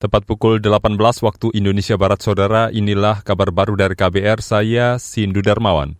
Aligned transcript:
Tepat 0.00 0.24
pukul 0.24 0.64
18 0.64 0.96
waktu 0.96 1.52
Indonesia 1.52 1.92
Barat 2.00 2.24
Saudara, 2.24 2.72
inilah 2.72 3.20
kabar 3.20 3.52
baru 3.52 3.76
dari 3.76 3.92
KBR, 3.92 4.40
saya 4.40 4.96
Sindu 4.96 5.44
Darmawan. 5.44 5.92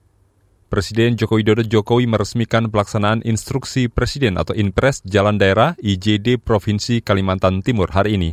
Presiden 0.73 1.21
Joko 1.21 1.37
Widodo 1.37 1.61
Jokowi 1.61 2.09
meresmikan 2.09 2.73
pelaksanaan 2.73 3.21
instruksi 3.29 3.93
Presiden 3.93 4.41
atau 4.41 4.57
Inpres 4.57 5.05
Jalan 5.05 5.37
Daerah 5.37 5.77
IJD 5.85 6.41
Provinsi 6.41 7.05
Kalimantan 7.05 7.61
Timur 7.61 7.93
hari 7.93 8.17
ini. 8.17 8.31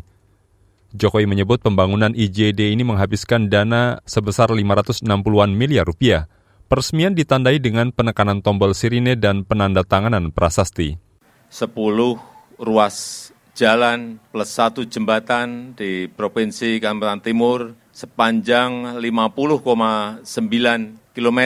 Jokowi 0.95 1.27
menyebut 1.27 1.59
pembangunan 1.59 2.15
IJD 2.15 2.71
ini 2.71 2.87
menghabiskan 2.87 3.51
dana 3.51 3.99
sebesar 4.07 4.47
560-an 4.55 5.51
miliar 5.51 5.83
rupiah. 5.83 6.31
Peresmian 6.71 7.11
ditandai 7.11 7.59
dengan 7.59 7.91
penekanan 7.91 8.39
tombol 8.39 8.71
sirine 8.71 9.19
dan 9.19 9.43
penandatanganan 9.43 10.31
prasasti. 10.31 10.95
10 11.51 11.75
ruas 12.55 12.95
jalan 13.57 14.21
plus 14.29 14.53
satu 14.53 14.85
jembatan 14.85 15.73
di 15.73 16.05
Provinsi 16.05 16.77
Kalimantan 16.77 17.25
Timur 17.25 17.73
sepanjang 17.89 19.01
50,9 19.01 20.21
km 21.17 21.41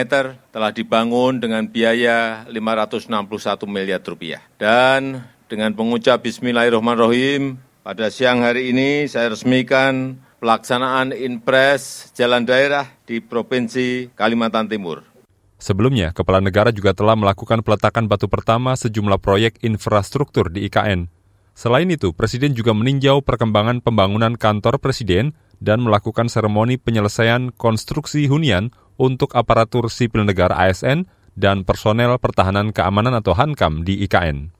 telah 0.52 0.70
dibangun 0.76 1.40
dengan 1.40 1.64
biaya 1.64 2.44
561 2.52 3.64
miliar 3.64 4.04
rupiah. 4.04 4.44
Dan 4.60 5.24
dengan 5.48 5.72
pengucap 5.72 6.20
Bismillahirrahmanirrahim, 6.20 7.56
pada 7.80 8.12
siang 8.12 8.44
hari 8.44 8.76
ini 8.76 9.08
saya 9.08 9.32
resmikan 9.32 10.20
pelaksanaan 10.44 11.16
Inpres 11.16 12.12
Jalan 12.12 12.44
Daerah 12.44 12.92
di 13.08 13.24
Provinsi 13.24 14.12
Kalimantan 14.12 14.68
Timur. 14.68 15.00
Sebelumnya, 15.56 16.12
Kepala 16.12 16.44
Negara 16.44 16.74
juga 16.74 16.92
telah 16.92 17.16
melakukan 17.16 17.64
peletakan 17.64 18.04
batu 18.04 18.28
pertama 18.28 18.76
sejumlah 18.76 19.16
proyek 19.22 19.62
infrastruktur 19.64 20.52
di 20.52 20.68
IKN. 20.68 21.21
Selain 21.52 21.84
itu, 21.88 22.16
Presiden 22.16 22.56
juga 22.56 22.72
meninjau 22.72 23.20
perkembangan 23.20 23.84
pembangunan 23.84 24.34
kantor 24.40 24.80
Presiden 24.80 25.36
dan 25.60 25.84
melakukan 25.84 26.26
seremoni 26.32 26.80
penyelesaian 26.80 27.52
konstruksi 27.54 28.26
hunian 28.26 28.72
untuk 28.96 29.36
aparatur 29.36 29.92
sipil 29.92 30.24
negara 30.24 30.56
ASN 30.68 31.06
dan 31.36 31.64
personel 31.64 32.16
pertahanan 32.20 32.72
keamanan 32.72 33.16
atau 33.16 33.32
HANKAM 33.36 33.84
di 33.84 34.04
IKN. 34.04 34.52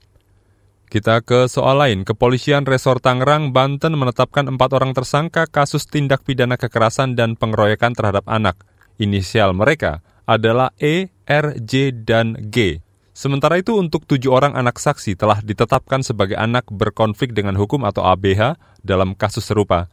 Kita 0.93 1.25
ke 1.25 1.49
soal 1.49 1.81
lain, 1.81 2.05
Kepolisian 2.05 2.69
Resor 2.69 3.01
Tangerang, 3.01 3.49
Banten 3.49 3.97
menetapkan 3.97 4.45
empat 4.45 4.77
orang 4.77 4.93
tersangka 4.93 5.49
kasus 5.49 5.89
tindak 5.89 6.21
pidana 6.21 6.53
kekerasan 6.53 7.17
dan 7.17 7.33
pengeroyokan 7.33 7.97
terhadap 7.97 8.21
anak. 8.29 8.61
Inisial 9.01 9.57
mereka 9.57 10.05
adalah 10.29 10.69
E, 10.77 11.09
R, 11.25 11.57
J, 11.57 12.05
dan 12.05 12.37
G. 12.53 12.85
Sementara 13.23 13.55
itu 13.55 13.79
untuk 13.79 14.03
tujuh 14.03 14.35
orang 14.35 14.51
anak 14.51 14.75
saksi 14.75 15.15
telah 15.15 15.39
ditetapkan 15.39 16.03
sebagai 16.03 16.35
anak 16.35 16.67
berkonflik 16.67 17.31
dengan 17.31 17.55
hukum 17.55 17.87
atau 17.87 18.03
ABH 18.03 18.59
dalam 18.83 19.15
kasus 19.15 19.47
serupa. 19.47 19.87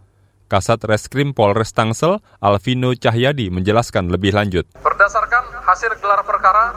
Kasat 0.51 0.83
Reskrim 0.83 1.31
Polres 1.31 1.71
Tangsel, 1.71 2.19
Alvino 2.43 2.91
Cahyadi 2.91 3.55
menjelaskan 3.55 4.11
lebih 4.11 4.35
lanjut. 4.35 4.67
Berdasarkan 4.83 5.47
hasil 5.63 5.95
gelar 6.03 6.27
perkara, 6.27 6.75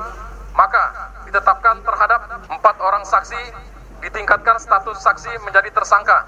maka 0.54 1.18
ditetapkan 1.26 1.82
terhadap 1.82 2.22
empat 2.46 2.76
orang 2.86 3.02
saksi 3.02 3.42
ditingkatkan 4.06 4.62
status 4.62 5.02
saksi 5.02 5.34
menjadi 5.50 5.74
tersangka 5.74 6.22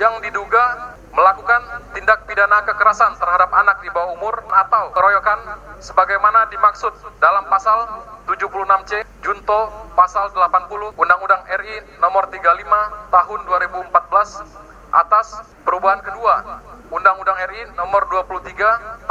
yang 0.00 0.16
diduga 0.24 0.96
melakukan 1.12 1.60
tindak 1.92 2.07
pidana 2.38 2.62
kekerasan 2.62 3.18
terhadap 3.18 3.50
anak 3.50 3.82
di 3.82 3.90
bawah 3.90 4.14
umur 4.14 4.38
atau 4.46 4.94
keroyokan 4.94 5.42
sebagaimana 5.82 6.46
dimaksud 6.46 6.94
dalam 7.18 7.42
pasal 7.50 8.06
76C 8.30 9.02
Junto 9.26 9.66
pasal 9.98 10.30
80 10.30 10.70
Undang-Undang 10.94 11.42
RI 11.50 11.98
nomor 11.98 12.30
35 12.30 13.10
tahun 13.10 13.40
2014 13.90 13.90
atas 14.94 15.26
perubahan 15.66 15.98
kedua 15.98 16.62
Undang-Undang 16.94 17.38
RI 17.42 17.74
nomor 17.74 18.06
23 18.06 18.54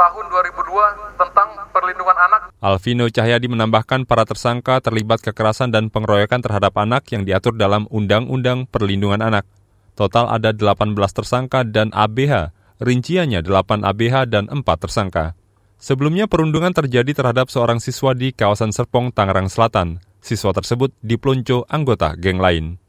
tahun 0.00 0.24
2002 0.32 1.20
tentang 1.20 1.48
perlindungan 1.68 2.16
anak. 2.16 2.48
Alvino 2.64 3.12
Cahyadi 3.12 3.44
menambahkan 3.52 4.08
para 4.08 4.24
tersangka 4.24 4.80
terlibat 4.80 5.20
kekerasan 5.20 5.68
dan 5.68 5.92
pengeroyokan 5.92 6.40
terhadap 6.40 6.72
anak 6.80 7.04
yang 7.12 7.28
diatur 7.28 7.52
dalam 7.52 7.84
Undang-Undang 7.92 8.72
Perlindungan 8.72 9.20
Anak. 9.20 9.44
Total 9.92 10.32
ada 10.32 10.56
18 10.56 10.96
tersangka 11.10 11.66
dan 11.66 11.90
ABH, 11.90 12.56
rinciannya 12.78 13.42
8 13.42 13.86
ABH 13.86 14.30
dan 14.30 14.50
4 14.50 14.62
tersangka. 14.64 15.38
Sebelumnya 15.78 16.26
perundungan 16.26 16.74
terjadi 16.74 17.14
terhadap 17.14 17.54
seorang 17.54 17.78
siswa 17.78 18.10
di 18.10 18.34
kawasan 18.34 18.74
Serpong, 18.74 19.14
Tangerang 19.14 19.46
Selatan. 19.46 20.02
Siswa 20.18 20.50
tersebut 20.50 20.90
dipelunco 20.98 21.62
anggota 21.70 22.18
geng 22.18 22.42
lain. 22.42 22.82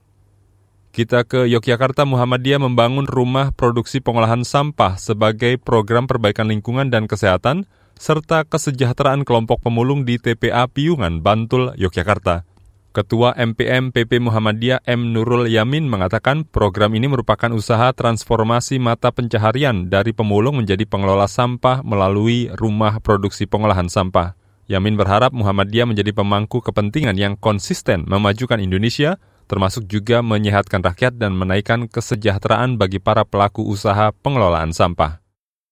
Kita 0.89 1.21
ke 1.21 1.45
Yogyakarta, 1.45 2.01
Muhammadiyah 2.09 2.57
membangun 2.57 3.05
rumah 3.05 3.53
produksi 3.53 4.01
pengolahan 4.01 4.41
sampah 4.41 4.97
sebagai 4.97 5.61
program 5.61 6.09
perbaikan 6.09 6.49
lingkungan 6.49 6.89
dan 6.89 7.05
kesehatan, 7.05 7.69
serta 7.93 8.41
kesejahteraan 8.41 9.21
kelompok 9.21 9.61
pemulung 9.61 10.01
di 10.01 10.17
TPA 10.17 10.65
Piungan, 10.65 11.21
Bantul, 11.21 11.77
Yogyakarta. 11.77 12.48
Ketua 12.89 13.37
MPM 13.37 13.93
PP 13.93 14.17
Muhammadiyah 14.17 14.81
M. 14.89 15.13
Nurul 15.13 15.45
Yamin 15.45 15.85
mengatakan 15.85 16.41
program 16.41 16.97
ini 16.97 17.05
merupakan 17.05 17.53
usaha 17.53 17.93
transformasi 17.93 18.81
mata 18.81 19.13
pencaharian 19.13 19.93
dari 19.93 20.09
pemulung 20.09 20.57
menjadi 20.57 20.89
pengelola 20.89 21.29
sampah 21.29 21.85
melalui 21.85 22.49
rumah 22.57 22.97
produksi 22.97 23.45
pengolahan 23.45 23.93
sampah. 23.93 24.33
Yamin 24.65 24.97
berharap 24.97 25.29
Muhammadiyah 25.37 25.85
menjadi 25.85 26.17
pemangku 26.17 26.65
kepentingan 26.65 27.13
yang 27.13 27.37
konsisten 27.37 28.09
memajukan 28.09 28.57
Indonesia, 28.57 29.21
termasuk 29.45 29.85
juga 29.85 30.25
menyehatkan 30.25 30.81
rakyat 30.81 31.21
dan 31.21 31.37
menaikkan 31.37 31.85
kesejahteraan 31.85 32.81
bagi 32.81 32.97
para 32.97 33.21
pelaku 33.21 33.69
usaha 33.69 34.09
pengelolaan 34.25 34.73
sampah. 34.73 35.21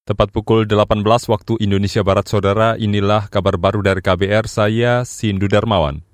Tepat 0.05 0.29
pukul 0.29 0.69
18 0.69 1.01
waktu 1.33 1.53
Indonesia 1.65 2.05
Barat 2.05 2.29
Saudara, 2.29 2.77
inilah 2.77 3.25
kabar 3.25 3.57
baru 3.57 3.81
dari 3.81 4.05
KBR, 4.05 4.45
saya 4.45 5.01
Sindu 5.01 5.49
Darmawan. 5.49 6.06